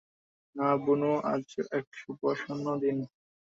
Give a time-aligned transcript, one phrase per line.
[0.55, 1.45] না, বুনু, আজ
[1.71, 2.97] এক সুপ্রসন্ন দিন।